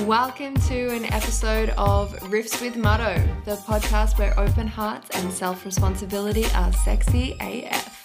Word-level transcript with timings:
Welcome 0.00 0.56
to 0.62 0.88
an 0.88 1.04
episode 1.12 1.68
of 1.78 2.12
Riffs 2.22 2.60
with 2.60 2.74
Mutto, 2.74 3.44
the 3.44 3.54
podcast 3.54 4.18
where 4.18 4.38
open 4.38 4.66
hearts 4.66 5.08
and 5.10 5.32
self 5.32 5.64
responsibility 5.64 6.46
are 6.46 6.72
sexy 6.72 7.36
AF. 7.40 8.04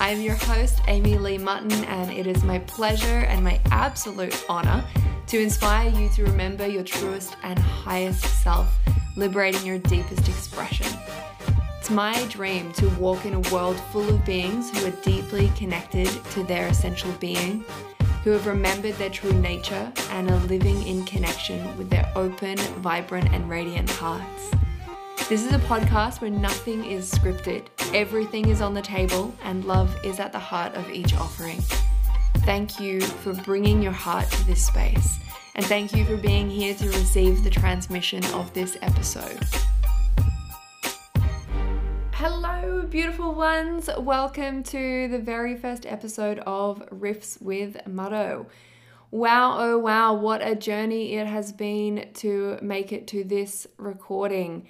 I 0.00 0.10
am 0.10 0.20
your 0.20 0.34
host, 0.34 0.80
Amy 0.88 1.16
Lee 1.16 1.38
Mutton, 1.38 1.72
and 1.84 2.10
it 2.10 2.26
is 2.26 2.42
my 2.42 2.58
pleasure 2.58 3.20
and 3.20 3.44
my 3.44 3.60
absolute 3.70 4.44
honor 4.48 4.84
to 5.28 5.40
inspire 5.40 5.88
you 5.90 6.08
to 6.10 6.24
remember 6.24 6.66
your 6.66 6.82
truest 6.82 7.36
and 7.44 7.58
highest 7.60 8.24
self, 8.42 8.76
liberating 9.16 9.64
your 9.64 9.78
deepest 9.78 10.28
expression. 10.28 10.88
It's 11.78 11.90
my 11.90 12.24
dream 12.24 12.72
to 12.72 12.88
walk 12.98 13.24
in 13.24 13.34
a 13.34 13.40
world 13.54 13.78
full 13.92 14.08
of 14.08 14.24
beings 14.26 14.76
who 14.76 14.88
are 14.88 15.02
deeply 15.02 15.52
connected 15.56 16.08
to 16.32 16.42
their 16.42 16.66
essential 16.66 17.12
being 17.20 17.64
who 18.22 18.30
have 18.30 18.46
remembered 18.46 18.94
their 18.94 19.10
true 19.10 19.32
nature 19.32 19.92
and 20.10 20.30
are 20.30 20.40
living 20.40 20.86
in 20.86 21.04
connection 21.04 21.76
with 21.78 21.88
their 21.88 22.10
open, 22.14 22.56
vibrant, 22.82 23.32
and 23.32 23.48
radiant 23.48 23.88
hearts. 23.90 24.50
This 25.28 25.44
is 25.44 25.52
a 25.52 25.58
podcast 25.60 26.20
where 26.20 26.30
nothing 26.30 26.84
is 26.84 27.10
scripted, 27.10 27.66
everything 27.94 28.48
is 28.48 28.60
on 28.60 28.74
the 28.74 28.82
table, 28.82 29.34
and 29.44 29.64
love 29.64 29.96
is 30.04 30.20
at 30.20 30.32
the 30.32 30.38
heart 30.38 30.74
of 30.74 30.90
each 30.90 31.14
offering. 31.14 31.60
Thank 32.38 32.80
you 32.80 33.00
for 33.00 33.32
bringing 33.32 33.82
your 33.82 33.92
heart 33.92 34.28
to 34.30 34.46
this 34.46 34.66
space, 34.66 35.18
and 35.54 35.64
thank 35.64 35.94
you 35.94 36.04
for 36.04 36.16
being 36.16 36.50
here 36.50 36.74
to 36.74 36.86
receive 36.88 37.44
the 37.44 37.50
transmission 37.50 38.24
of 38.34 38.52
this 38.54 38.76
episode. 38.82 39.38
Hello, 42.22 42.82
beautiful 42.82 43.32
ones. 43.34 43.88
Welcome 43.96 44.62
to 44.64 45.08
the 45.08 45.18
very 45.18 45.56
first 45.56 45.86
episode 45.86 46.38
of 46.40 46.86
Riffs 46.90 47.40
with 47.40 47.78
Mutto. 47.88 48.44
Wow, 49.10 49.56
oh 49.58 49.78
wow, 49.78 50.12
what 50.12 50.46
a 50.46 50.54
journey 50.54 51.14
it 51.14 51.26
has 51.26 51.50
been 51.50 52.10
to 52.16 52.58
make 52.60 52.92
it 52.92 53.06
to 53.06 53.24
this 53.24 53.66
recording. 53.78 54.68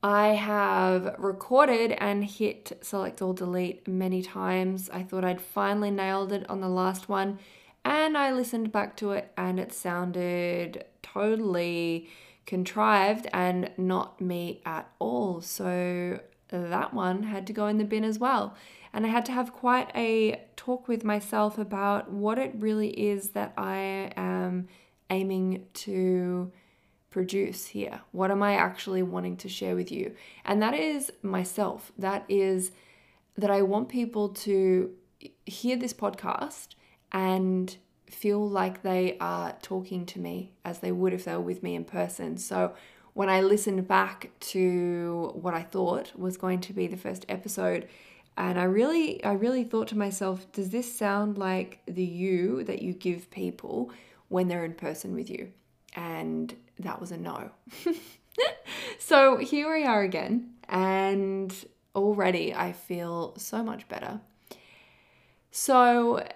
I 0.00 0.28
have 0.28 1.16
recorded 1.18 1.90
and 1.98 2.24
hit 2.24 2.78
select 2.82 3.20
all 3.20 3.32
delete 3.32 3.88
many 3.88 4.22
times. 4.22 4.88
I 4.92 5.02
thought 5.02 5.24
I'd 5.24 5.40
finally 5.40 5.90
nailed 5.90 6.30
it 6.30 6.48
on 6.48 6.60
the 6.60 6.68
last 6.68 7.08
one, 7.08 7.40
and 7.84 8.16
I 8.16 8.30
listened 8.30 8.70
back 8.70 8.96
to 8.98 9.10
it 9.10 9.32
and 9.36 9.58
it 9.58 9.72
sounded 9.72 10.84
totally 11.02 12.08
contrived 12.46 13.26
and 13.32 13.72
not 13.76 14.20
me 14.20 14.62
at 14.64 14.88
all. 15.00 15.40
So 15.40 16.20
that 16.60 16.92
one 16.92 17.22
had 17.24 17.46
to 17.46 17.52
go 17.52 17.66
in 17.66 17.78
the 17.78 17.84
bin 17.84 18.04
as 18.04 18.18
well. 18.18 18.54
And 18.92 19.06
I 19.06 19.08
had 19.08 19.24
to 19.26 19.32
have 19.32 19.52
quite 19.52 19.90
a 19.94 20.42
talk 20.56 20.86
with 20.86 21.04
myself 21.04 21.58
about 21.58 22.10
what 22.10 22.38
it 22.38 22.52
really 22.54 22.90
is 22.90 23.30
that 23.30 23.54
I 23.56 24.12
am 24.16 24.68
aiming 25.08 25.66
to 25.74 26.52
produce 27.10 27.66
here. 27.66 28.00
What 28.12 28.30
am 28.30 28.42
I 28.42 28.54
actually 28.54 29.02
wanting 29.02 29.36
to 29.38 29.48
share 29.48 29.74
with 29.74 29.90
you? 29.92 30.14
And 30.44 30.60
that 30.62 30.74
is 30.74 31.12
myself. 31.22 31.92
That 31.98 32.24
is 32.28 32.72
that 33.36 33.50
I 33.50 33.62
want 33.62 33.88
people 33.88 34.30
to 34.30 34.90
hear 35.46 35.76
this 35.76 35.92
podcast 35.94 36.68
and 37.12 37.76
feel 38.10 38.46
like 38.46 38.82
they 38.82 39.16
are 39.20 39.56
talking 39.62 40.04
to 40.06 40.18
me 40.18 40.52
as 40.64 40.80
they 40.80 40.92
would 40.92 41.14
if 41.14 41.24
they 41.24 41.32
were 41.32 41.40
with 41.40 41.62
me 41.62 41.74
in 41.74 41.84
person. 41.84 42.36
So 42.36 42.74
when 43.14 43.28
I 43.28 43.42
listened 43.42 43.86
back 43.86 44.30
to 44.40 45.32
what 45.34 45.54
I 45.54 45.62
thought 45.62 46.18
was 46.18 46.36
going 46.36 46.60
to 46.62 46.72
be 46.72 46.86
the 46.86 46.96
first 46.96 47.26
episode, 47.28 47.88
and 48.36 48.58
I 48.58 48.64
really, 48.64 49.22
I 49.22 49.32
really 49.32 49.64
thought 49.64 49.88
to 49.88 49.98
myself, 49.98 50.50
does 50.52 50.70
this 50.70 50.92
sound 50.92 51.36
like 51.36 51.80
the 51.86 52.04
you 52.04 52.64
that 52.64 52.80
you 52.80 52.94
give 52.94 53.30
people 53.30 53.90
when 54.28 54.48
they're 54.48 54.64
in 54.64 54.74
person 54.74 55.14
with 55.14 55.28
you? 55.28 55.52
And 55.94 56.54
that 56.78 57.00
was 57.00 57.12
a 57.12 57.18
no. 57.18 57.50
so 58.98 59.36
here 59.36 59.72
we 59.72 59.84
are 59.84 60.02
again, 60.02 60.54
and 60.68 61.54
already 61.94 62.54
I 62.54 62.72
feel 62.72 63.34
so 63.36 63.62
much 63.62 63.86
better. 63.88 64.20
So 65.50 66.26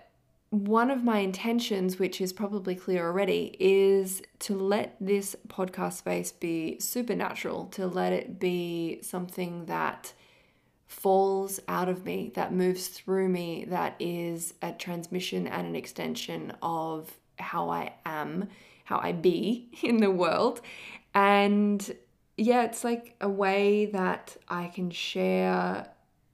one 0.64 0.90
of 0.90 1.04
my 1.04 1.18
intentions, 1.18 1.98
which 1.98 2.20
is 2.20 2.32
probably 2.32 2.74
clear 2.74 3.06
already, 3.06 3.54
is 3.60 4.22
to 4.40 4.56
let 4.56 4.96
this 5.00 5.36
podcast 5.48 5.94
space 5.94 6.32
be 6.32 6.80
supernatural, 6.80 7.66
to 7.66 7.86
let 7.86 8.12
it 8.12 8.40
be 8.40 9.00
something 9.02 9.66
that 9.66 10.12
falls 10.86 11.60
out 11.68 11.88
of 11.90 12.04
me, 12.04 12.32
that 12.34 12.54
moves 12.54 12.88
through 12.88 13.28
me, 13.28 13.66
that 13.68 13.96
is 14.00 14.54
a 14.62 14.72
transmission 14.72 15.46
and 15.46 15.66
an 15.66 15.76
extension 15.76 16.52
of 16.62 17.12
how 17.38 17.68
I 17.68 17.92
am, 18.06 18.48
how 18.84 18.98
I 18.98 19.12
be 19.12 19.68
in 19.82 19.98
the 19.98 20.10
world. 20.10 20.62
And 21.14 21.94
yeah, 22.38 22.64
it's 22.64 22.82
like 22.82 23.14
a 23.20 23.28
way 23.28 23.86
that 23.86 24.34
I 24.48 24.68
can 24.68 24.90
share. 24.90 25.88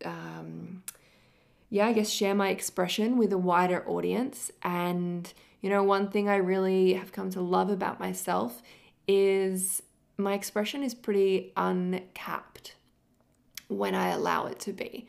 Um, 0.04 0.71
yeah, 1.72 1.86
I 1.86 1.94
guess 1.94 2.10
share 2.10 2.34
my 2.34 2.50
expression 2.50 3.16
with 3.16 3.32
a 3.32 3.38
wider 3.38 3.82
audience. 3.88 4.50
And, 4.62 5.32
you 5.62 5.70
know, 5.70 5.82
one 5.82 6.10
thing 6.10 6.28
I 6.28 6.36
really 6.36 6.92
have 6.92 7.12
come 7.12 7.30
to 7.30 7.40
love 7.40 7.70
about 7.70 7.98
myself 7.98 8.62
is 9.08 9.82
my 10.18 10.34
expression 10.34 10.82
is 10.82 10.92
pretty 10.92 11.50
uncapped 11.56 12.74
when 13.68 13.94
I 13.94 14.10
allow 14.10 14.48
it 14.48 14.60
to 14.60 14.74
be. 14.74 15.06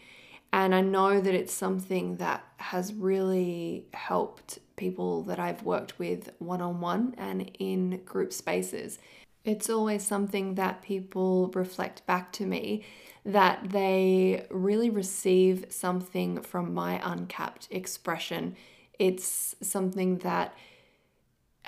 And 0.53 0.73
I 0.73 0.79
know 0.79 1.19
that 1.19 1.35
it's 1.35 1.51
something 1.51 2.15
that 2.15 2.45
has 2.55 2.93
really 2.93 3.87
helped 3.93 4.59
people 4.77 5.23
that 5.23 5.39
I've 5.39 5.63
worked 5.63 5.99
with 5.99 6.29
one 6.39 6.61
on 6.61 6.79
one 6.79 7.13
and 7.17 7.51
in 7.59 8.05
group 8.05 8.31
spaces. 8.31 8.99
It's 9.43 9.69
always 9.69 10.07
something 10.07 10.55
that 10.55 10.81
people 10.81 11.51
reflect 11.53 12.05
back 12.05 12.31
to 12.33 12.45
me 12.45 12.85
that 13.25 13.69
they 13.69 14.45
really 14.49 14.89
receive 14.89 15.65
something 15.69 16.41
from 16.41 16.73
my 16.73 16.99
uncapped 17.03 17.67
expression. 17.71 18.55
It's 18.99 19.55
something 19.61 20.17
that 20.19 20.55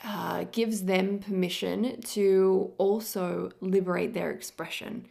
uh, 0.04 0.46
gives 0.52 0.84
them 0.84 1.20
permission 1.20 2.02
to 2.02 2.74
also 2.78 3.52
liberate 3.62 4.14
their 4.14 4.32
expression. 4.32 5.08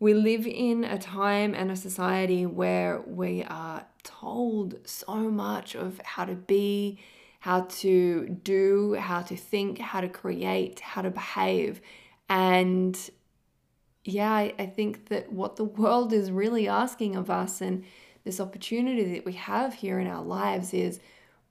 We 0.00 0.14
live 0.14 0.46
in 0.46 0.84
a 0.84 0.98
time 0.98 1.54
and 1.54 1.70
a 1.70 1.76
society 1.76 2.46
where 2.46 3.00
we 3.06 3.42
are 3.44 3.84
told 4.04 4.76
so 4.86 5.14
much 5.16 5.74
of 5.74 6.00
how 6.04 6.24
to 6.24 6.34
be, 6.34 6.98
how 7.40 7.62
to 7.62 8.28
do, 8.44 8.94
how 8.94 9.22
to 9.22 9.36
think, 9.36 9.78
how 9.78 10.00
to 10.00 10.08
create, 10.08 10.80
how 10.80 11.02
to 11.02 11.10
behave. 11.10 11.80
And 12.28 12.96
yeah, 14.08 14.32
I, 14.32 14.54
I 14.58 14.66
think 14.66 15.08
that 15.08 15.30
what 15.30 15.56
the 15.56 15.64
world 15.64 16.14
is 16.14 16.30
really 16.30 16.66
asking 16.66 17.14
of 17.14 17.28
us 17.28 17.60
and 17.60 17.84
this 18.24 18.40
opportunity 18.40 19.14
that 19.14 19.26
we 19.26 19.34
have 19.34 19.74
here 19.74 19.98
in 20.00 20.06
our 20.06 20.22
lives 20.22 20.72
is 20.72 20.98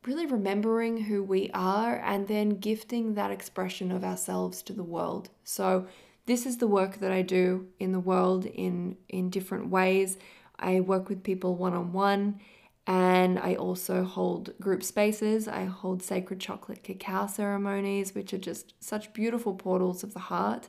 really 0.06 0.26
remembering 0.26 0.98
who 0.98 1.24
we 1.24 1.52
are 1.54 1.98
and 1.98 2.28
then 2.28 2.58
gifting 2.58 3.14
that 3.14 3.30
expression 3.30 3.92
of 3.92 4.04
ourselves 4.04 4.64
to 4.64 4.74
the 4.74 4.84
world. 4.84 5.30
So 5.44 5.86
this 6.26 6.48
is 6.48 6.58
the 6.58 6.68
work 6.68 6.98
that 6.98 7.12
I 7.12 7.22
do 7.22 7.68
in 7.80 7.92
the 7.92 8.00
world 8.00 8.46
in 8.46 8.98
in 9.08 9.30
different 9.30 9.70
ways. 9.70 10.18
I 10.58 10.80
work 10.80 11.10
with 11.10 11.24
people 11.24 11.56
one 11.56 11.74
on 11.74 11.94
one 11.94 12.40
and 12.88 13.38
I 13.38 13.54
also 13.54 14.04
hold 14.04 14.58
group 14.60 14.82
spaces. 14.82 15.48
I 15.48 15.66
hold 15.66 16.02
sacred 16.02 16.40
chocolate 16.40 16.84
cacao 16.84 17.28
ceremonies, 17.28 18.16
which 18.16 18.34
are 18.34 18.40
just 18.40 18.74
such 18.80 19.14
beautiful 19.14 19.54
portals 19.54 20.04
of 20.04 20.14
the 20.14 20.22
heart 20.22 20.68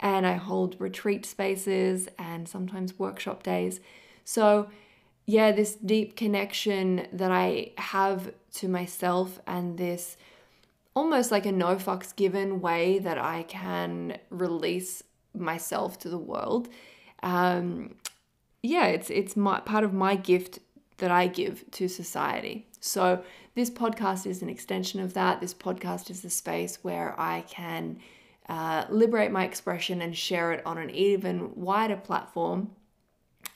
and 0.00 0.26
I 0.26 0.34
hold 0.34 0.76
retreat 0.78 1.24
spaces 1.26 2.08
and 2.18 2.48
sometimes 2.48 2.98
workshop 2.98 3.42
days. 3.42 3.80
So, 4.24 4.68
yeah, 5.26 5.52
this 5.52 5.74
deep 5.74 6.16
connection 6.16 7.06
that 7.12 7.30
I 7.30 7.72
have 7.78 8.32
to 8.54 8.68
myself 8.68 9.40
and 9.46 9.78
this 9.78 10.16
almost 10.94 11.30
like 11.30 11.46
a 11.46 11.52
no 11.52 11.76
fucks 11.76 12.14
given 12.14 12.60
way 12.60 12.98
that 13.00 13.18
I 13.18 13.44
can 13.44 14.18
release 14.30 15.02
myself 15.34 15.98
to 16.00 16.08
the 16.08 16.18
world. 16.18 16.68
Um, 17.22 17.96
yeah, 18.62 18.86
it's 18.86 19.10
it's 19.10 19.36
my 19.36 19.60
part 19.60 19.84
of 19.84 19.92
my 19.92 20.16
gift 20.16 20.60
that 20.98 21.10
I 21.10 21.26
give 21.26 21.70
to 21.72 21.88
society. 21.88 22.66
So 22.80 23.22
this 23.54 23.70
podcast 23.70 24.26
is 24.26 24.42
an 24.42 24.48
extension 24.48 25.00
of 25.00 25.14
that. 25.14 25.40
This 25.40 25.54
podcast 25.54 26.10
is 26.10 26.22
the 26.22 26.30
space 26.30 26.78
where 26.82 27.18
I 27.18 27.42
can 27.42 27.98
uh, 28.48 28.84
liberate 28.90 29.30
my 29.30 29.44
expression 29.44 30.02
and 30.02 30.16
share 30.16 30.52
it 30.52 30.64
on 30.66 30.78
an 30.78 30.90
even 30.90 31.54
wider 31.54 31.96
platform. 31.96 32.70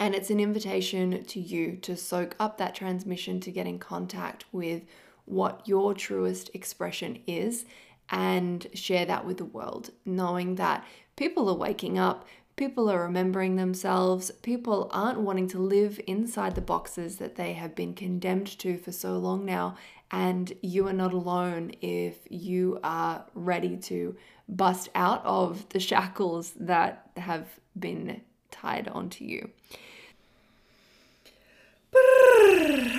And 0.01 0.15
it's 0.15 0.31
an 0.31 0.41
invitation 0.41 1.25
to 1.25 1.41
you 1.41 1.77
to 1.79 1.97
soak 1.97 2.37
up 2.39 2.59
that 2.59 2.75
transmission, 2.75 3.41
to 3.41 3.51
get 3.51 3.67
in 3.67 3.79
contact 3.79 4.45
with 4.53 4.83
what 5.25 5.67
your 5.67 5.93
truest 5.93 6.51
expression 6.55 7.19
is 7.27 7.65
and 8.11 8.67
share 8.73 9.05
that 9.05 9.27
with 9.27 9.37
the 9.37 9.45
world, 9.45 9.91
knowing 10.05 10.55
that 10.55 10.87
people 11.17 11.49
are 11.49 11.55
waking 11.55 11.99
up, 11.99 12.27
People 12.59 12.91
are 12.91 13.05
remembering 13.05 13.55
themselves. 13.55 14.33
People 14.43 14.91
aren't 14.93 15.21
wanting 15.21 15.47
to 15.51 15.61
live 15.61 16.01
inside 16.09 16.57
the 16.57 16.61
boxes 16.61 17.19
that 17.19 17.37
they 17.37 17.53
have 17.53 17.77
been 17.77 17.95
condemned 17.95 18.49
to 18.59 18.77
for 18.77 18.91
so 18.91 19.17
long 19.17 19.45
now. 19.45 19.77
And 20.11 20.53
you 20.61 20.89
are 20.89 20.93
not 20.93 21.13
alone 21.13 21.71
if 21.81 22.17
you 22.29 22.81
are 22.83 23.25
ready 23.33 23.77
to 23.77 24.17
bust 24.49 24.89
out 24.97 25.25
of 25.25 25.69
the 25.69 25.79
shackles 25.79 26.51
that 26.59 27.09
have 27.17 27.47
been 27.79 28.23
tied 28.51 28.89
onto 28.89 29.25
you. 29.25 29.51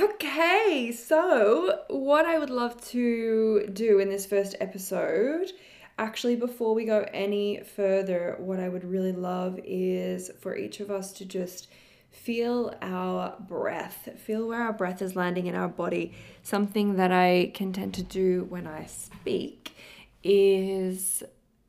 Okay, 0.02 0.94
so 0.94 1.82
what 1.90 2.26
I 2.26 2.40
would 2.40 2.50
love 2.50 2.80
to 2.92 3.68
do 3.74 4.00
in 4.00 4.08
this 4.08 4.26
first 4.26 4.56
episode 4.62 5.52
actually, 6.00 6.36
before 6.36 6.74
we 6.74 6.86
go 6.86 7.06
any 7.14 7.62
further, 7.76 8.36
what 8.40 8.60
I 8.60 8.70
would 8.70 8.86
really 8.86 9.12
love 9.12 9.60
is 9.64 10.32
for 10.40 10.56
each 10.56 10.80
of 10.80 10.90
us 10.90 11.12
to 11.14 11.26
just 11.26 11.68
feel 12.10 12.74
our 12.82 13.36
breath, 13.40 14.10
feel 14.18 14.48
where 14.48 14.64
our 14.64 14.74
breath 14.74 15.02
is 15.02 15.16
landing 15.16 15.46
in 15.46 15.56
our 15.56 15.68
body. 15.68 16.14
Something 16.42 16.96
that 16.96 17.12
I 17.12 17.52
can 17.54 17.74
tend 17.74 17.94
to 17.96 18.04
do 18.04 18.46
when 18.50 18.66
I 18.66 18.86
speak 18.86 19.76
is 20.24 21.22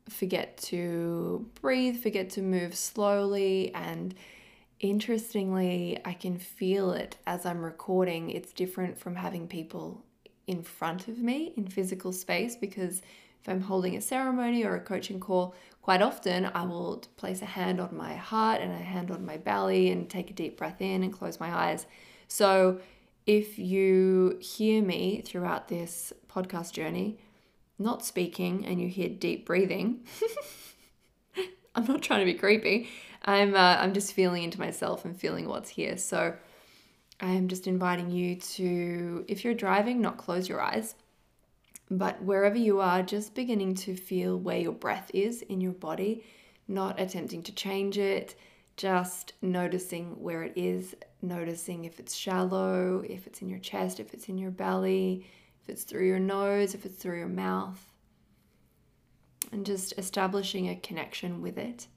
forget 0.09 0.56
to 0.59 1.47
breathe, 1.61 2.00
forget 2.00 2.31
to 2.31 2.43
move 2.43 2.75
slowly. 2.75 3.75
And 3.75 4.15
interestingly, 4.79 5.99
I 6.05 6.15
can 6.15 6.38
feel 6.38 6.93
it 6.93 7.17
as 7.27 7.44
I'm 7.44 7.62
recording. 7.62 8.31
It's 8.31 8.53
different 8.53 8.97
from 8.97 9.17
having 9.17 9.49
people 9.49 10.05
in 10.47 10.62
front 10.62 11.09
of 11.09 11.19
me 11.19 11.53
in 11.56 11.67
physical 11.67 12.12
space 12.12 12.56
because 12.56 13.03
if 13.42 13.48
I'm 13.48 13.62
holding 13.62 13.96
a 13.96 14.00
ceremony 14.00 14.64
or 14.64 14.76
a 14.76 14.81
coaching 14.81 15.19
call, 15.19 15.54
quite 15.81 16.02
often 16.02 16.50
I 16.54 16.64
will 16.64 17.02
place 17.16 17.40
a 17.40 17.46
hand 17.46 17.81
on 17.81 17.96
my 17.96 18.14
heart 18.14 18.60
and 18.60 18.72
a 18.72 18.76
hand 18.76 19.10
on 19.10 19.25
my 19.25 19.38
belly 19.38 19.90
and 19.90 20.08
take 20.08 20.31
a 20.31 20.34
deep 20.34 20.58
breath 20.58 20.81
in 20.81 21.02
and 21.02 21.12
close 21.12 21.40
my 21.40 21.50
eyes. 21.50 21.87
So 22.28 22.81
if 23.26 23.58
you 23.58 24.38
hear 24.40 24.82
me 24.82 25.22
throughout 25.25 25.69
this 25.69 26.12
podcast 26.28 26.72
journey, 26.72 27.19
not 27.78 28.04
speaking, 28.04 28.66
and 28.66 28.78
you 28.78 28.88
hear 28.88 29.08
deep 29.08 29.46
breathing, 29.46 30.00
I'm 31.75 31.86
not 31.86 32.02
trying 32.02 32.20
to 32.20 32.31
be 32.31 32.38
creepy. 32.38 32.88
I'm 33.25 33.54
uh, 33.54 33.76
I'm 33.78 33.94
just 33.94 34.12
feeling 34.12 34.43
into 34.43 34.58
myself 34.58 35.04
and 35.04 35.19
feeling 35.19 35.48
what's 35.48 35.70
here. 35.70 35.96
So 35.96 36.34
I 37.20 37.31
am 37.32 37.48
just 37.48 37.66
inviting 37.66 38.10
you 38.10 38.36
to, 38.36 39.25
if 39.28 39.44
you're 39.44 39.54
driving, 39.54 40.00
not 40.00 40.19
close 40.19 40.48
your 40.48 40.60
eyes 40.60 40.94
but 41.90 42.22
wherever 42.22 42.56
you 42.56 42.81
are, 42.81 43.02
just 43.02 43.34
beginning 43.34 43.75
to 43.75 43.96
feel 43.96 44.38
where 44.38 44.58
your 44.58 44.72
breath 44.72 45.10
is 45.12 45.42
in 45.42 45.60
your 45.60 45.72
body, 45.72 46.25
not 46.69 47.00
attempting 47.00 47.42
to 47.42 47.54
change 47.54 47.98
it, 47.98 48.37
just 48.76 49.32
noticing 49.42 50.10
where 50.22 50.44
it 50.44 50.52
is, 50.54 50.94
noticing 51.20 51.84
if 51.84 51.98
it's 51.98 52.14
shallow, 52.14 53.04
if 53.08 53.26
it's 53.26 53.42
in 53.42 53.48
your 53.48 53.58
chest, 53.58 53.98
if 53.98 54.14
it's 54.14 54.28
in 54.28 54.38
your 54.38 54.52
belly, 54.52 55.26
if 55.62 55.69
it's 55.69 55.82
through 55.82 56.06
your 56.06 56.20
nose, 56.20 56.75
if 56.75 56.87
it's 56.87 56.96
through 56.96 57.19
your 57.19 57.28
mouth, 57.28 57.84
and 59.50 59.66
just 59.66 59.93
establishing 59.98 60.69
a 60.69 60.76
connection 60.76 61.43
with 61.43 61.58
it. 61.58 61.88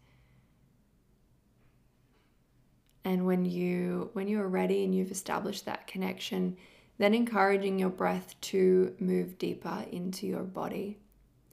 And 3.06 3.26
when 3.26 3.46
you 3.46 4.10
when 4.14 4.28
you're 4.28 4.48
ready 4.48 4.84
and 4.84 4.96
you've 4.96 5.12
established 5.12 5.66
that 5.66 5.88
connection, 5.88 6.58
then 6.98 7.14
encouraging 7.14 7.80
your 7.80 7.90
breath 7.90 8.36
to 8.42 8.96
move 9.00 9.38
deeper 9.38 9.86
into 9.92 10.28
your 10.28 10.44
body, 10.44 10.98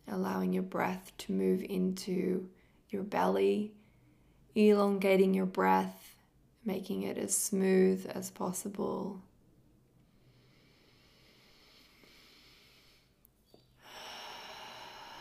allowing 0.09 0.53
your 0.53 0.63
breath 0.63 1.13
to 1.19 1.33
move 1.33 1.63
into 1.63 2.49
your 2.91 3.03
belly, 3.03 3.73
elongating 4.55 5.33
your 5.35 5.47
breath, 5.47 6.15
making 6.65 7.03
it 7.03 7.17
as 7.17 7.37
smooth 7.37 8.11
as 8.15 8.31
possible. 8.31 9.21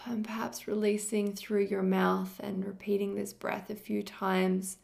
And 0.06 0.26
perhaps 0.26 0.68
releasing 0.68 1.34
through 1.34 1.66
your 1.66 1.84
mouth 1.84 2.40
and 2.40 2.66
repeating 2.66 3.14
this 3.14 3.32
breath 3.32 3.70
a 3.70 3.76
few 3.76 4.02
times 4.02 4.78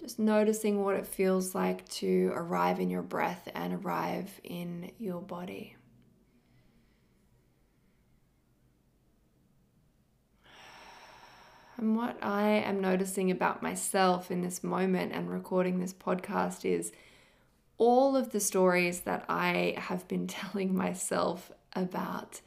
just 0.00 0.18
noticing 0.18 0.82
what 0.82 0.96
it 0.96 1.06
feels 1.06 1.54
like 1.54 1.86
to 1.90 2.32
arrive 2.34 2.80
in 2.80 2.88
your 2.88 3.02
breath 3.02 3.46
and 3.54 3.84
arrive 3.84 4.40
in 4.42 4.90
your 4.98 5.20
body. 5.20 5.76
And 11.76 11.96
what 11.96 12.16
I 12.22 12.48
am 12.48 12.80
noticing 12.80 13.30
about 13.30 13.62
myself 13.62 14.30
in 14.30 14.40
this 14.40 14.64
moment 14.64 15.12
and 15.12 15.30
recording 15.30 15.80
this 15.80 15.92
podcast 15.92 16.64
is 16.64 16.92
all 17.76 18.16
of 18.16 18.32
the 18.32 18.40
stories 18.40 19.00
that 19.00 19.24
I 19.28 19.74
have 19.76 20.08
been 20.08 20.26
telling 20.26 20.74
myself 20.74 21.52
about 21.74 22.40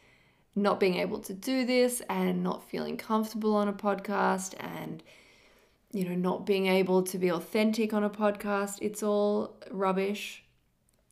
not 0.55 0.79
being 0.79 0.95
able 0.95 1.19
to 1.19 1.33
do 1.33 1.65
this 1.65 2.01
and 2.09 2.43
not 2.43 2.67
feeling 2.67 2.97
comfortable 2.97 3.55
on 3.55 3.67
a 3.67 3.73
podcast 3.73 4.55
and 4.59 5.03
you 5.93 6.09
know, 6.09 6.15
not 6.15 6.45
being 6.45 6.65
able 6.65 7.03
to 7.03 7.17
be 7.19 7.31
authentic 7.31 7.93
on 7.93 8.03
a 8.03 8.09
podcast. 8.09 8.79
It's 8.81 9.03
all 9.03 9.55
rubbish. 9.69 10.43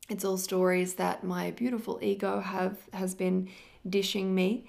It's 0.09 0.25
all 0.25 0.37
stories 0.37 0.95
that 0.95 1.23
my 1.23 1.51
beautiful 1.51 1.99
ego 2.01 2.41
have 2.41 2.77
has 2.91 3.13
been 3.15 3.47
dishing 3.87 4.33
me. 4.35 4.65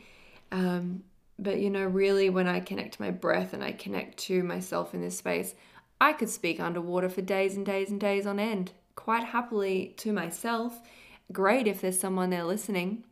Um, 0.53 1.03
but 1.39 1.59
you 1.59 1.71
know, 1.71 1.85
really, 1.85 2.29
when 2.29 2.47
I 2.47 2.61
connect 2.61 3.01
my 3.01 3.11
breath 3.11 3.55
and 3.55 3.65
I 3.65 3.73
connect 3.73 4.19
to 4.19 4.43
myself 4.45 4.95
in 4.95 5.01
this 5.01 5.17
space, 5.17 5.55
I 6.01 6.13
could 6.13 6.29
speak 6.29 6.61
underwater 6.61 7.09
for 7.09 7.23
days 7.23 7.57
and 7.57 7.65
days 7.65 7.91
and 7.91 7.99
days 7.99 8.27
on 8.27 8.39
end, 8.39 8.73
quite 8.95 9.25
happily 9.25 9.95
to 9.97 10.13
myself. 10.13 10.81
Great 11.33 11.67
if 11.67 11.81
there's 11.81 11.99
someone 11.99 12.29
there 12.29 12.45
listening, 12.45 13.05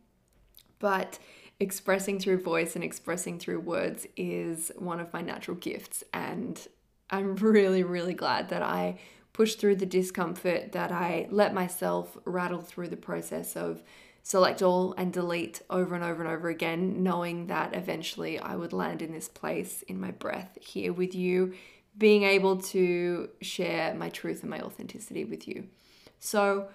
but 0.77 1.17
expressing 1.59 2.19
through 2.19 2.41
voice 2.41 2.75
and 2.75 2.83
expressing 2.83 3.39
through 3.39 3.59
words 3.59 4.07
is 4.15 4.71
one 4.77 4.99
of 4.99 5.11
my 5.11 5.21
natural 5.21 5.57
gifts, 5.57 6.03
and 6.13 6.67
I'm 7.11 7.35
really, 7.35 7.83
really 7.83 8.13
glad 8.13 8.49
that 8.49 8.61
I 8.61 8.99
pushed 9.33 9.59
through 9.59 9.77
the 9.77 9.85
discomfort, 9.85 10.71
that 10.71 10.91
I 10.91 11.27
let 11.29 11.53
myself 11.53 12.17
rattle 12.25 12.61
through 12.61 12.89
the 12.89 12.97
process 12.97 13.55
of 13.55 13.83
select 14.23 14.61
all 14.61 14.93
and 14.97 15.11
delete 15.11 15.61
over 15.69 15.95
and 15.95 16.03
over 16.03 16.23
and 16.23 16.31
over 16.31 16.49
again, 16.49 17.03
knowing 17.03 17.47
that 17.47 17.75
eventually 17.75 18.39
I 18.39 18.55
would 18.55 18.73
land 18.73 19.01
in 19.01 19.11
this 19.11 19.27
place 19.27 19.83
in 19.87 19.99
my 19.99 20.11
breath 20.11 20.57
here 20.61 20.93
with 20.93 21.15
you, 21.15 21.53
being 21.97 22.23
able 22.23 22.57
to 22.57 23.29
share 23.41 23.93
my 23.93 24.09
truth 24.09 24.41
and 24.41 24.49
my 24.49 24.61
authenticity 24.61 25.25
with 25.25 25.47
you. 25.47 25.67
So, 26.19 26.69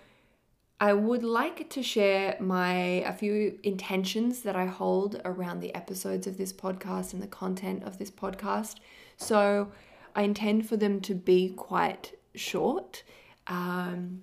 I 0.78 0.92
would 0.92 1.22
like 1.22 1.70
to 1.70 1.82
share 1.82 2.36
my 2.38 2.74
a 3.06 3.12
few 3.14 3.58
intentions 3.62 4.42
that 4.42 4.56
I 4.56 4.66
hold 4.66 5.18
around 5.24 5.60
the 5.60 5.74
episodes 5.74 6.26
of 6.26 6.36
this 6.36 6.52
podcast 6.52 7.14
and 7.14 7.22
the 7.22 7.26
content 7.26 7.82
of 7.84 7.96
this 7.96 8.10
podcast. 8.10 8.74
So, 9.16 9.68
I 10.16 10.22
intend 10.22 10.66
for 10.66 10.78
them 10.78 11.00
to 11.02 11.14
be 11.14 11.50
quite 11.50 12.18
short. 12.34 13.02
Um, 13.46 14.22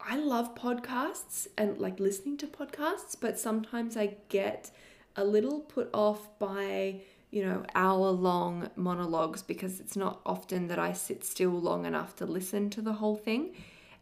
I 0.00 0.16
love 0.16 0.56
podcasts 0.56 1.46
and 1.56 1.78
like 1.78 2.00
listening 2.00 2.36
to 2.38 2.48
podcasts, 2.48 3.16
but 3.18 3.38
sometimes 3.38 3.96
I 3.96 4.16
get 4.28 4.72
a 5.14 5.24
little 5.24 5.60
put 5.60 5.88
off 5.94 6.36
by, 6.40 7.02
you 7.30 7.44
know, 7.44 7.64
hour 7.76 8.10
long 8.10 8.70
monologues 8.74 9.40
because 9.40 9.78
it's 9.78 9.96
not 9.96 10.20
often 10.26 10.66
that 10.66 10.80
I 10.80 10.92
sit 10.92 11.24
still 11.24 11.52
long 11.52 11.86
enough 11.86 12.16
to 12.16 12.26
listen 12.26 12.68
to 12.70 12.82
the 12.82 12.94
whole 12.94 13.16
thing. 13.16 13.54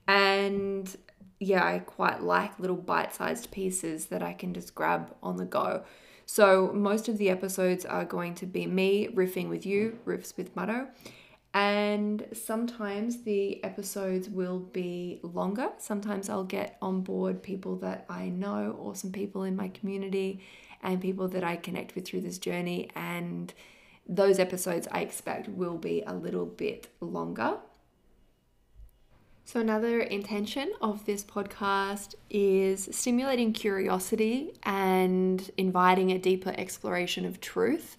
And 0.07 0.97
yeah, 1.41 1.63
I 1.63 1.81
quite 1.81 2.23
like 2.23 2.59
little 2.59 2.77
bite 2.77 3.15
sized 3.15 3.51
pieces 3.51 4.07
that 4.07 4.23
I 4.23 4.33
can 4.33 4.55
just 4.55 4.75
grab 4.75 5.15
on 5.23 5.37
the 5.37 5.45
go. 5.45 5.85
So, 6.25 6.73
most 6.75 7.09
of 7.09 7.17
the 7.17 7.31
episodes 7.31 7.87
are 7.87 8.05
going 8.05 8.35
to 8.35 8.47
be 8.47 8.67
me 8.67 9.09
riffing 9.09 9.49
with 9.49 9.65
you, 9.65 9.99
riffs 10.07 10.37
with 10.37 10.55
Mutto, 10.55 10.89
and 11.55 12.27
sometimes 12.33 13.23
the 13.23 13.63
episodes 13.65 14.29
will 14.29 14.59
be 14.59 15.21
longer. 15.23 15.71
Sometimes 15.79 16.29
I'll 16.29 16.45
get 16.45 16.77
on 16.83 17.01
board 17.01 17.43
people 17.43 17.77
that 17.77 18.05
I 18.09 18.29
know, 18.29 18.77
or 18.79 18.95
some 18.95 19.13
people 19.13 19.45
in 19.45 19.57
my 19.57 19.69
community, 19.69 20.41
and 20.83 21.01
people 21.01 21.29
that 21.29 21.43
I 21.43 21.57
connect 21.57 21.95
with 21.95 22.07
through 22.07 22.21
this 22.21 22.39
journey. 22.39 22.91
And 22.95 23.53
those 24.07 24.39
episodes 24.39 24.87
I 24.91 25.01
expect 25.01 25.49
will 25.49 25.79
be 25.79 26.03
a 26.07 26.15
little 26.15 26.47
bit 26.47 26.89
longer. 27.01 27.59
So, 29.47 29.61
another 29.61 30.01
intention 30.01 30.71
of 30.83 31.07
this 31.07 31.25
podcast 31.25 32.15
is 32.29 32.91
stimulating 32.93 33.55
curiosity 33.55 34.53
and 34.65 35.51
inviting 35.57 36.13
a 36.13 36.19
deeper 36.19 36.55
exploration 36.59 37.25
of 37.25 37.41
truth 37.41 37.97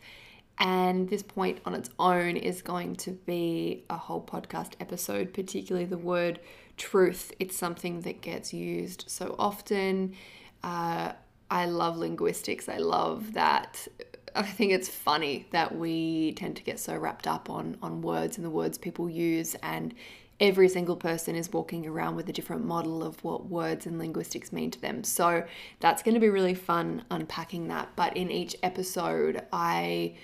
and 0.60 1.10
this 1.10 1.24
point 1.24 1.60
on 1.66 1.74
its 1.74 1.89
own 2.00 2.36
is 2.36 2.62
going 2.62 2.96
to 2.98 3.12
be 3.12 3.86
a 3.89 3.98
whole 3.98 4.22
podcast 4.22 4.74
episode, 4.80 5.34
particularly 5.34 5.86
the 5.86 5.98
word 5.98 6.39
truth. 6.78 7.32
It's 7.39 7.56
something 7.56 8.01
that 8.01 8.22
gets 8.22 8.54
used 8.54 9.06
so 9.08 9.36
often. 9.39 10.16
Uh, 10.63 11.13
I 11.50 11.66
love 11.66 11.98
linguistics. 11.98 12.68
I 12.70 12.78
love 12.78 13.34
that 13.34 13.88
I 14.36 14.44
think 14.44 14.72
it's 14.72 14.89
funny 14.89 15.48
that 15.51 15.75
we 15.75 16.34
tend 16.34 16.56
to 16.58 16.63
get 16.63 16.80
so 16.80 16.96
wrapped 16.96 17.28
up 17.28 17.50
on 17.50 17.78
on 17.82 18.01
words 18.01 18.38
and 18.38 18.46
the 18.46 18.50
words 18.50 18.78
people 18.78 19.10
use 19.10 19.56
and 19.63 19.94
every 20.39 20.70
single 20.70 20.96
person 20.96 21.36
is 21.36 21.51
walking 21.51 21.86
around 21.86 22.16
with 22.16 22.30
a 22.30 22.34
different 22.34 22.63
model 22.63 23.04
of 23.04 23.22
what 23.24 23.48
words 23.48 23.86
and 23.86 24.00
linguistics 24.00 24.54
mean 24.54 24.72
to 24.72 24.80
them. 24.80 25.04
So 25.04 25.44
that's 25.82 26.01
going 26.01 26.13
to 26.13 26.20
be 26.22 26.30
really 26.30 26.54
fun 26.54 27.04
unpacking 27.12 27.68
that. 27.68 27.89
But 27.98 28.16
in 28.16 28.32
each 28.32 28.56
episode, 28.63 29.46
I 29.51 30.16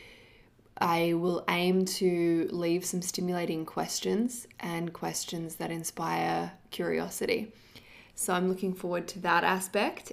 I 0.78 1.14
will 1.14 1.44
aim 1.48 1.86
to 1.86 2.50
leave 2.52 2.84
some 2.84 3.02
stimulating 3.02 3.66
questions 3.66 4.48
and 4.60 4.92
questions 4.92 5.56
that 5.56 5.72
inspire 5.72 6.52
curiosity. 6.72 7.54
So 8.16 8.34
I'm 8.34 8.50
looking 8.50 8.74
forward 8.74 9.08
to 9.10 9.20
that 9.20 9.44
aspect. 9.44 10.12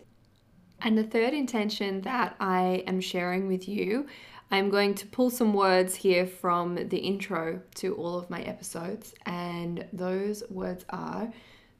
And 0.80 0.96
the 0.98 1.04
third 1.04 1.34
intention 1.34 2.00
that 2.02 2.36
I 2.40 2.84
am 2.86 3.00
sharing 3.00 3.48
with 3.48 3.68
you, 3.68 4.06
I'm 4.50 4.68
going 4.68 4.94
to 4.96 5.06
pull 5.06 5.30
some 5.30 5.54
words 5.54 5.94
here 5.94 6.26
from 6.26 6.88
the 6.88 6.98
intro 6.98 7.62
to 7.76 7.94
all 7.94 8.18
of 8.18 8.30
my 8.30 8.42
episodes. 8.42 9.14
And 9.24 9.86
those 9.92 10.42
words 10.50 10.84
are 10.90 11.32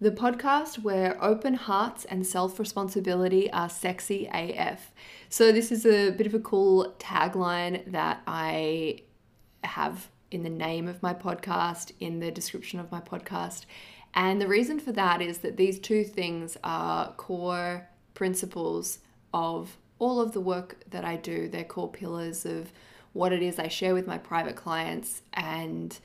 the 0.03 0.11
podcast 0.11 0.83
where 0.83 1.17
open 1.23 1.55
hearts 1.55 2.05
and 2.07 2.27
self 2.27 2.59
responsibility 2.59 3.49
are 3.53 3.69
sexy 3.69 4.29
AF. 4.35 4.91
So, 5.29 5.53
this 5.53 5.71
is 5.71 5.87
a 5.87 6.11
bit 6.11 6.27
of 6.27 6.35
a 6.35 6.41
cool 6.41 6.97
tagline 6.99 7.89
that 7.93 8.21
I 8.27 9.03
have 9.63 10.09
in 10.33 10.43
the 10.43 10.51
name 10.51 10.89
of 10.89 11.01
my 11.05 11.15
podcast, 11.15 11.93
in 12.01 12.19
the 12.19 12.33
description 12.33 12.81
of 12.81 12.91
my 12.91 13.01
podcast. 13.01 13.65
And 14.13 14.41
the 14.41 14.49
reason 14.49 14.81
for 14.81 14.91
that 14.91 15.23
is 15.23 15.39
that 15.39 15.57
these 15.57 15.79
two 15.79 16.03
things 16.03 16.57
are 16.65 17.13
core 17.13 17.89
principles 18.15 18.99
of 19.33 19.77
all 20.01 20.21
of 20.21 20.33
the 20.33 20.41
work 20.41 20.83
that 20.91 21.05
I 21.05 21.15
do. 21.15 21.49
They're 21.49 21.63
core 21.63 21.93
pillars 21.93 22.45
of 22.45 22.73
what 23.13 23.33
it 23.33 23.41
is 23.41 23.57
I 23.61 23.69
share 23.69 23.95
with 23.95 24.09
my 24.09 24.19
private 24.19 24.57
clients. 24.57 25.23
And 25.33 25.97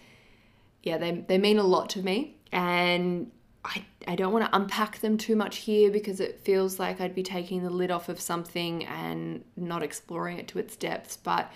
yeah, 0.84 1.00
they, 1.00 1.25
they 1.27 1.39
mean 1.39 1.58
a 1.58 1.63
lot 1.63 1.89
to 1.92 2.04
me. 2.04 2.36
And 2.51 3.32
I, 3.67 3.86
I 4.07 4.15
don't 4.15 4.31
want 4.31 4.45
to 4.45 4.55
unpack 4.55 5.00
them 5.00 5.17
too 5.17 5.36
much 5.36 5.57
here 5.57 5.91
because 5.91 6.19
it 6.19 6.39
feels 6.43 6.79
like 6.79 7.01
I'd 7.01 7.15
be 7.15 7.24
taking 7.24 7.63
the 7.63 7.69
lid 7.69 7.91
off 7.91 8.07
of 8.07 8.19
something 8.19 8.86
and 8.86 9.43
not 9.55 9.83
exploring 9.83 10.38
it 10.38 10.47
to 10.50 10.59
its 10.59 10.75
depths. 10.75 11.17
But 11.17 11.51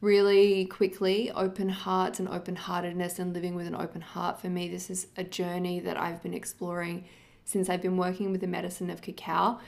really 0.00 0.64
quickly, 0.64 1.30
open 1.30 1.68
hearts 1.68 2.18
and 2.18 2.28
open 2.28 2.56
heartedness 2.56 3.18
and 3.18 3.34
living 3.34 3.54
with 3.54 3.66
an 3.66 3.74
open 3.74 4.00
heart 4.00 4.40
for 4.40 4.48
me, 4.48 4.68
this 4.68 4.88
is 4.88 5.08
a 5.16 5.24
journey 5.24 5.80
that 5.80 6.00
I've 6.00 6.22
been 6.22 6.34
exploring 6.34 7.04
since 7.44 7.68
I've 7.68 7.82
been 7.82 7.96
working 7.96 8.32
with 8.32 8.40
the 8.40 8.46
medicine 8.46 8.88
of 8.88 9.02
cacao. 9.02 9.60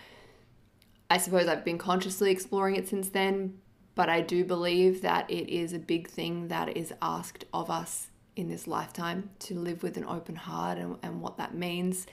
I 1.10 1.18
suppose 1.18 1.46
I've 1.46 1.64
been 1.64 1.78
consciously 1.78 2.30
exploring 2.30 2.76
it 2.76 2.88
since 2.88 3.10
then, 3.10 3.58
but 3.94 4.08
I 4.08 4.22
do 4.22 4.44
believe 4.44 5.02
that 5.02 5.30
it 5.30 5.50
is 5.50 5.74
a 5.74 5.78
big 5.78 6.08
thing 6.08 6.48
that 6.48 6.74
is 6.74 6.94
asked 7.02 7.44
of 7.52 7.70
us 7.70 8.08
in 8.36 8.48
this 8.48 8.66
lifetime 8.66 9.30
to 9.40 9.58
live 9.58 9.82
with 9.82 9.96
an 9.96 10.04
open 10.04 10.36
heart 10.36 10.78
and, 10.78 10.96
and 11.02 11.20
what 11.20 11.36
that 11.36 11.54
means. 11.54 12.06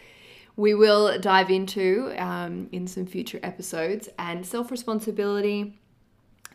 We 0.56 0.74
will 0.74 1.18
dive 1.20 1.50
into 1.50 2.14
um, 2.18 2.68
in 2.72 2.88
some 2.88 3.06
future 3.06 3.40
episodes 3.44 4.10
and 4.18 4.46
self 4.46 4.72
responsibility. 4.72 5.76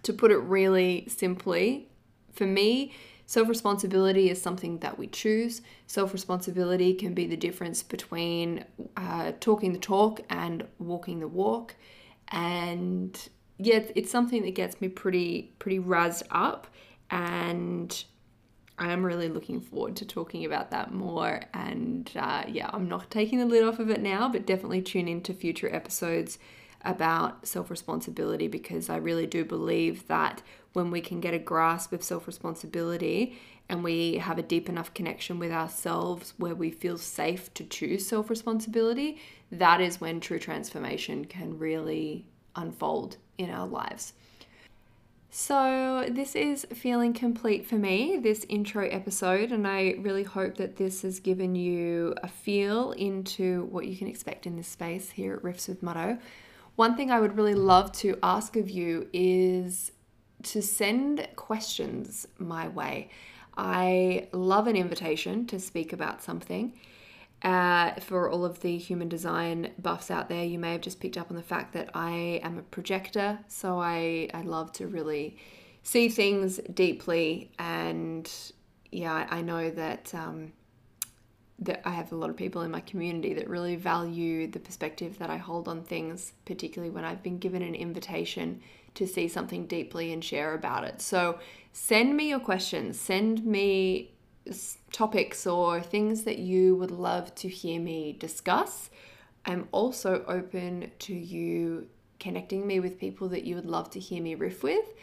To 0.03 0.13
put 0.13 0.31
it 0.31 0.37
really 0.37 1.07
simply, 1.09 1.89
for 2.33 2.45
me, 2.45 2.93
self 3.25 3.49
responsibility 3.49 4.29
is 4.29 4.43
something 4.43 4.79
that 4.81 4.99
we 4.99 5.07
choose. 5.07 5.63
Self 5.87 6.13
responsibility 6.13 6.93
can 6.93 7.15
be 7.15 7.27
the 7.27 7.37
difference 7.37 7.83
between 7.83 8.67
uh, 8.99 9.33
talking 9.41 9.73
the 9.73 9.79
talk 9.79 10.21
and 10.29 10.67
walking 10.79 11.21
the 11.21 11.29
walk 11.29 11.75
and 12.29 13.29
yeah, 13.59 13.81
it's 13.95 14.11
something 14.11 14.43
that 14.43 14.55
gets 14.55 14.81
me 14.81 14.89
pretty 14.89 15.53
pretty 15.59 15.79
razzed 15.79 16.25
up, 16.31 16.67
and 17.11 18.05
I 18.79 18.93
am 18.93 19.05
really 19.05 19.29
looking 19.29 19.61
forward 19.61 19.97
to 19.97 20.05
talking 20.05 20.45
about 20.45 20.71
that 20.71 20.93
more. 20.93 21.43
And 21.53 22.11
uh, 22.17 22.45
yeah, 22.49 22.71
I'm 22.73 22.89
not 22.89 23.11
taking 23.11 23.39
the 23.39 23.47
lid 23.47 23.63
off 23.63 23.79
of 23.79 23.91
it 23.91 24.01
now, 24.01 24.29
but 24.29 24.47
definitely 24.47 24.83
tune 24.83 25.09
into 25.09 25.33
future 25.33 25.73
episodes 25.75 26.39
about 26.83 27.47
self 27.47 27.71
responsibility 27.71 28.49
because 28.49 28.91
I 28.91 28.97
really 28.97 29.27
do 29.27 29.45
believe 29.45 30.07
that 30.09 30.43
when 30.73 30.91
we 30.91 31.01
can 31.01 31.21
get 31.21 31.35
a 31.35 31.39
grasp 31.39 31.93
of 31.93 32.03
self 32.03 32.27
responsibility 32.27 33.39
and 33.69 33.83
we 33.83 34.17
have 34.19 34.39
a 34.39 34.43
deep 34.43 34.69
enough 34.69 34.93
connection 34.93 35.39
with 35.39 35.51
ourselves 35.51 36.35
where 36.37 36.55
we 36.55 36.71
feel 36.71 36.99
safe 36.99 37.53
to 37.55 37.65
choose 37.65 38.07
self 38.07 38.29
responsibility, 38.29 39.19
that 39.51 39.81
is 39.81 40.01
when 40.01 40.21
true 40.21 40.39
transformation 40.39 41.25
can 41.25 41.59
really 41.59 42.27
unfold 42.57 43.17
in 43.39 43.51
our 43.51 43.67
lives. 43.67 44.13
So, 45.37 46.07
this 46.09 46.37
is 46.37 46.65
feeling 46.73 47.13
complete 47.13 47.67
for 47.67 47.75
me, 47.75 48.19
this 48.23 48.47
intro 48.49 48.87
episode, 48.89 49.51
and 49.51 49.67
I 49.67 49.97
really 49.99 50.23
hope 50.23 50.59
that 50.59 50.77
this 50.77 51.03
has 51.03 51.19
given 51.19 51.57
you 51.57 52.15
a 52.23 52.29
feel 52.29 52.93
into 52.93 53.65
what 53.65 53.85
you 53.89 53.97
can 53.97 54.07
expect 54.07 54.47
in 54.47 54.55
this 54.55 54.69
space 54.69 55.11
here 55.11 55.35
at 55.35 55.43
Riffs 55.43 55.67
with 55.67 55.83
Mutto. 55.83 56.21
One 56.77 56.97
thing 56.97 57.11
I 57.11 57.19
would 57.19 57.37
really 57.37 57.57
love 57.57 57.91
to 57.95 58.17
ask 58.23 58.55
of 58.55 58.71
you 58.71 59.09
is 59.13 59.91
to 60.45 60.63
send 60.63 61.27
questions 61.35 62.29
my 62.39 62.69
way. 62.69 63.11
I 63.57 64.29
love 64.31 64.69
an 64.69 64.77
invitation 64.77 65.49
to 65.49 65.59
speak 65.59 65.93
about 65.93 66.23
something. 66.23 66.75
Uh, 67.45 67.93
for 68.01 68.31
all 68.31 68.43
of 68.43 68.61
the 68.61 68.79
human 68.79 69.07
design 69.07 69.71
buffs 69.79 70.11
out 70.11 70.31
there, 70.31 70.45
you 70.45 70.59
may 70.59 70.73
have 70.73 70.81
just 70.81 70.99
picked 70.99 71.19
up 71.19 71.31
on 71.31 71.37
the 71.37 71.43
fact 71.43 71.75
that 71.75 71.91
I 71.93 72.41
am 72.43 72.57
a 72.57 72.63
projector. 72.63 73.39
So 73.49 73.79
I, 73.79 74.31
I 74.33 74.41
love 74.41 74.73
to 74.73 74.87
really 74.87 75.37
see 75.83 76.09
things 76.09 76.59
deeply. 76.73 77.53
And 77.59 78.33
yeah, 78.91 79.27
I 79.29 79.43
know 79.43 79.69
that, 79.69 80.15
um, 80.15 80.55
that 81.59 81.83
I 81.85 81.91
have 81.91 82.13
a 82.13 82.17
lot 82.17 82.31
of 82.31 82.37
people 82.37 82.63
in 82.63 82.71
my 82.71 82.81
community 82.81 83.35
that 83.35 83.47
really 83.47 83.77
value 83.77 84.51
the 84.51 84.59
perspective 84.59 85.19
that 85.19 85.29
I 85.29 85.37
hold 85.37 85.69
on 85.69 85.83
things, 85.83 86.33
particularly 86.47 86.95
when 86.95 87.05
I've 87.05 87.23
been 87.23 87.39
given 87.39 87.61
an 87.61 87.75
invitation 87.75 88.63
to 88.95 89.07
see 89.07 89.29
something 89.29 89.67
deeply 89.67 90.15
and 90.15 90.25
share 90.25 90.55
about 90.55 90.85
it. 90.85 91.03
So 91.03 91.39
send 91.73 92.17
me 92.17 92.31
your 92.31 92.41
questions. 92.41 92.99
Send 92.99 93.45
me 93.45 94.14
topics 94.93 95.47
or 95.47 95.81
things 95.81 96.25
that 96.25 96.39
you 96.39 96.77
would 96.77 96.91
love 96.91 97.35
to 97.37 97.49
hear 97.49 97.81
me 97.81 98.13
discuss. 98.13 98.91
I'm 99.47 99.69
also 99.73 100.25
open 100.27 100.91
to 101.01 101.15
you 101.15 101.89
connecting 102.21 102.67
me 102.67 102.81
with 102.81 102.99
people 102.99 103.29
that 103.29 103.45
you 103.45 103.55
would 103.55 103.67
love 103.67 103.91
to 103.91 104.01
hear 104.01 104.23
me 104.23 104.35
riff 104.35 104.63
with. 104.63 104.95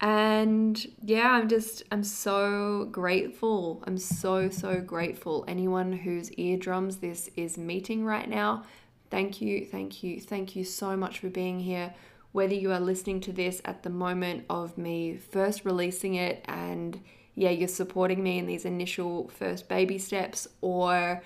And 0.00 0.86
yeah, 1.02 1.30
I'm 1.32 1.48
just, 1.48 1.82
I'm 1.90 2.04
so 2.04 2.88
grateful. 2.90 3.82
I'm 3.86 3.98
so, 3.98 4.48
so 4.48 4.80
grateful. 4.80 5.44
Anyone 5.48 5.92
whose 5.92 6.32
eardrums 6.32 6.98
this 6.98 7.30
is 7.36 7.58
meeting 7.58 8.04
right 8.04 8.28
now, 8.28 8.64
thank 9.10 9.40
you, 9.40 9.64
thank 9.64 10.02
you, 10.02 10.20
thank 10.20 10.54
you 10.54 10.64
so 10.64 10.96
much 10.96 11.18
for 11.18 11.28
being 11.28 11.60
here. 11.60 11.94
Whether 12.30 12.54
you 12.54 12.72
are 12.72 12.80
listening 12.80 13.20
to 13.22 13.32
this 13.32 13.60
at 13.64 13.82
the 13.82 13.90
moment 13.90 14.44
of 14.48 14.78
me 14.78 15.16
first 15.16 15.64
releasing 15.64 16.14
it 16.14 16.44
and 16.46 17.00
yeah, 17.38 17.50
you're 17.50 17.68
supporting 17.68 18.22
me 18.22 18.38
in 18.38 18.46
these 18.46 18.64
initial 18.64 19.28
first 19.28 19.68
baby 19.68 19.96
steps, 19.96 20.48
or 20.60 21.22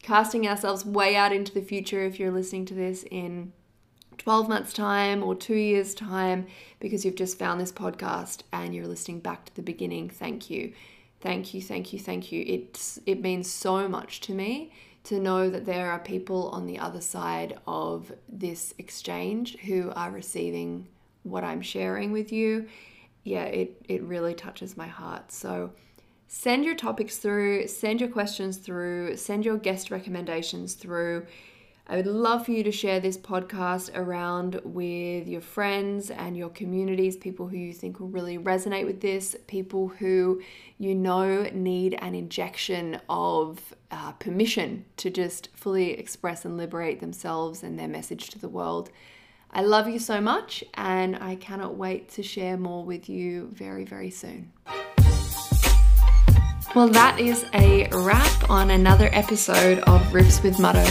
casting 0.00 0.46
ourselves 0.46 0.84
way 0.84 1.16
out 1.16 1.32
into 1.32 1.52
the 1.52 1.60
future 1.60 2.04
if 2.04 2.20
you're 2.20 2.30
listening 2.30 2.64
to 2.66 2.74
this 2.74 3.04
in 3.10 3.52
12 4.18 4.48
months' 4.48 4.72
time 4.72 5.24
or 5.24 5.34
two 5.34 5.56
years' 5.56 5.92
time 5.92 6.46
because 6.78 7.04
you've 7.04 7.16
just 7.16 7.36
found 7.36 7.60
this 7.60 7.72
podcast 7.72 8.42
and 8.52 8.76
you're 8.76 8.86
listening 8.86 9.18
back 9.18 9.44
to 9.46 9.54
the 9.56 9.62
beginning. 9.62 10.08
Thank 10.08 10.48
you. 10.50 10.72
Thank 11.20 11.52
you, 11.52 11.60
thank 11.60 11.92
you, 11.92 11.98
thank 11.98 12.30
you. 12.30 12.44
It's 12.46 13.00
it 13.04 13.20
means 13.20 13.50
so 13.50 13.88
much 13.88 14.20
to 14.20 14.34
me 14.34 14.72
to 15.04 15.18
know 15.18 15.50
that 15.50 15.64
there 15.64 15.90
are 15.90 15.98
people 15.98 16.48
on 16.50 16.66
the 16.66 16.78
other 16.78 17.00
side 17.00 17.58
of 17.66 18.12
this 18.28 18.72
exchange 18.78 19.56
who 19.58 19.90
are 19.96 20.12
receiving 20.12 20.86
what 21.24 21.42
I'm 21.42 21.62
sharing 21.62 22.12
with 22.12 22.30
you 22.30 22.68
yeah, 23.26 23.44
it, 23.44 23.76
it 23.88 24.02
really 24.04 24.34
touches 24.34 24.76
my 24.76 24.86
heart. 24.86 25.32
So 25.32 25.72
send 26.28 26.64
your 26.64 26.76
topics 26.76 27.18
through, 27.18 27.66
send 27.66 28.00
your 28.00 28.08
questions 28.08 28.56
through, 28.58 29.16
send 29.16 29.44
your 29.44 29.56
guest 29.56 29.90
recommendations 29.90 30.74
through. 30.74 31.26
I 31.88 31.96
would 31.96 32.06
love 32.06 32.44
for 32.44 32.52
you 32.52 32.62
to 32.62 32.72
share 32.72 33.00
this 33.00 33.16
podcast 33.16 33.96
around 33.96 34.60
with 34.64 35.28
your 35.28 35.40
friends 35.40 36.10
and 36.10 36.36
your 36.36 36.50
communities, 36.50 37.16
people 37.16 37.48
who 37.48 37.56
you 37.56 37.72
think 37.72 37.98
will 37.98 38.08
really 38.08 38.38
resonate 38.38 38.86
with 38.86 39.00
this, 39.00 39.36
people 39.46 39.88
who 39.88 40.40
you 40.78 40.94
know 40.94 41.44
need 41.52 41.94
an 42.00 42.14
injection 42.14 43.00
of 43.08 43.60
uh, 43.90 44.12
permission 44.12 44.84
to 44.98 45.10
just 45.10 45.48
fully 45.54 45.92
express 45.92 46.44
and 46.44 46.56
liberate 46.56 47.00
themselves 47.00 47.62
and 47.62 47.78
their 47.78 47.88
message 47.88 48.30
to 48.30 48.38
the 48.38 48.48
world. 48.48 48.90
I 49.56 49.62
love 49.62 49.88
you 49.88 49.98
so 49.98 50.20
much, 50.20 50.62
and 50.74 51.16
I 51.16 51.36
cannot 51.36 51.76
wait 51.76 52.10
to 52.10 52.22
share 52.22 52.58
more 52.58 52.84
with 52.84 53.08
you 53.08 53.48
very, 53.54 53.86
very 53.86 54.10
soon. 54.10 54.52
Well, 56.74 56.88
that 56.88 57.18
is 57.18 57.46
a 57.54 57.88
wrap 57.90 58.50
on 58.50 58.68
another 58.68 59.08
episode 59.14 59.78
of 59.84 60.02
Riffs 60.12 60.42
with 60.42 60.58
Mutto. 60.58 60.86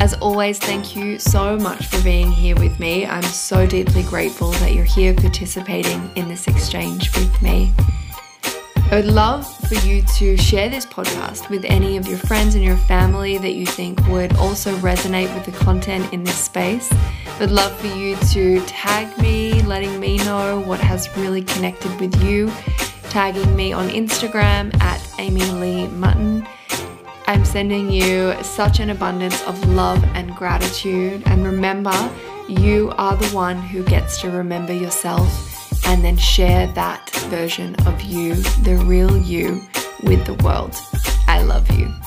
As 0.00 0.14
always, 0.14 0.58
thank 0.58 0.96
you 0.96 1.20
so 1.20 1.56
much 1.56 1.86
for 1.86 2.02
being 2.02 2.32
here 2.32 2.56
with 2.56 2.80
me. 2.80 3.06
I'm 3.06 3.22
so 3.22 3.68
deeply 3.68 4.02
grateful 4.02 4.50
that 4.50 4.74
you're 4.74 4.82
here 4.82 5.14
participating 5.14 6.10
in 6.16 6.26
this 6.26 6.48
exchange 6.48 7.16
with 7.16 7.40
me. 7.40 7.72
I 8.90 8.96
would 8.96 9.04
love 9.04 9.46
for 9.68 9.76
you 9.86 10.02
to 10.16 10.36
share 10.36 10.68
this 10.68 10.86
podcast 10.86 11.48
with 11.50 11.64
any 11.66 11.96
of 11.96 12.08
your 12.08 12.18
friends 12.18 12.56
and 12.56 12.64
your 12.64 12.76
family 12.78 13.38
that 13.38 13.52
you 13.52 13.64
think 13.64 14.04
would 14.08 14.36
also 14.38 14.74
resonate 14.78 15.32
with 15.36 15.46
the 15.46 15.64
content 15.64 16.12
in 16.12 16.24
this 16.24 16.36
space. 16.36 16.92
I'd 17.42 17.50
love 17.50 17.78
for 17.78 17.88
you 17.88 18.16
to 18.16 18.64
tag 18.66 19.18
me, 19.18 19.62
letting 19.62 19.98
me 20.00 20.16
know 20.18 20.60
what 20.60 20.80
has 20.80 21.14
really 21.16 21.42
connected 21.42 21.98
with 22.00 22.22
you, 22.22 22.50
tagging 23.10 23.54
me 23.54 23.72
on 23.72 23.88
Instagram 23.88 24.74
at 24.80 25.00
Amy 25.18 25.44
Lee 25.44 25.88
Mutton 25.88 26.46
I'm 27.32 27.46
sending 27.46 27.90
you 27.90 28.34
such 28.42 28.78
an 28.78 28.90
abundance 28.90 29.42
of 29.44 29.66
love 29.70 30.04
and 30.14 30.34
gratitude. 30.34 31.22
And 31.24 31.46
remember, 31.46 31.94
you 32.46 32.92
are 32.98 33.16
the 33.16 33.28
one 33.28 33.56
who 33.56 33.82
gets 33.84 34.20
to 34.20 34.30
remember 34.30 34.74
yourself 34.74 35.86
and 35.86 36.04
then 36.04 36.18
share 36.18 36.66
that 36.72 37.08
version 37.30 37.74
of 37.86 38.02
you, 38.02 38.34
the 38.64 38.76
real 38.84 39.16
you, 39.16 39.62
with 40.02 40.26
the 40.26 40.34
world. 40.44 40.76
I 41.26 41.42
love 41.42 41.70
you. 41.70 42.01